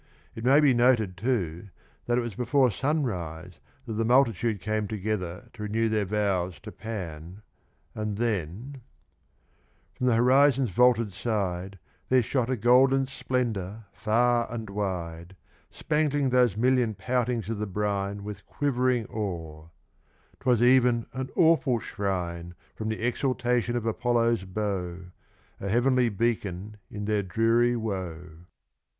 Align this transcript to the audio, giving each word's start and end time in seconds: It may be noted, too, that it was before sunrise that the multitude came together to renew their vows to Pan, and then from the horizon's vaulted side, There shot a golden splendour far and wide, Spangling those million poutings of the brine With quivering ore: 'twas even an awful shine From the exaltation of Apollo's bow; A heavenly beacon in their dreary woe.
It 0.33 0.43
may 0.43 0.59
be 0.59 0.73
noted, 0.73 1.15
too, 1.15 1.67
that 2.07 2.17
it 2.17 2.21
was 2.21 2.33
before 2.33 2.71
sunrise 2.71 3.59
that 3.85 3.93
the 3.93 4.03
multitude 4.03 4.59
came 4.59 4.87
together 4.87 5.51
to 5.53 5.61
renew 5.61 5.89
their 5.89 6.05
vows 6.05 6.59
to 6.61 6.71
Pan, 6.71 7.43
and 7.93 8.17
then 8.17 8.81
from 9.93 10.07
the 10.07 10.15
horizon's 10.15 10.71
vaulted 10.71 11.13
side, 11.13 11.77
There 12.09 12.23
shot 12.23 12.49
a 12.49 12.55
golden 12.57 13.05
splendour 13.05 13.85
far 13.93 14.51
and 14.51 14.71
wide, 14.71 15.35
Spangling 15.69 16.31
those 16.31 16.57
million 16.57 16.95
poutings 16.95 17.47
of 17.47 17.59
the 17.59 17.67
brine 17.67 18.23
With 18.23 18.47
quivering 18.47 19.05
ore: 19.05 19.69
'twas 20.39 20.63
even 20.63 21.05
an 21.13 21.29
awful 21.35 21.79
shine 21.79 22.55
From 22.73 22.89
the 22.89 23.05
exaltation 23.05 23.75
of 23.75 23.85
Apollo's 23.85 24.45
bow; 24.45 25.11
A 25.59 25.69
heavenly 25.69 26.09
beacon 26.09 26.77
in 26.89 27.05
their 27.05 27.21
dreary 27.21 27.75
woe. 27.75 28.31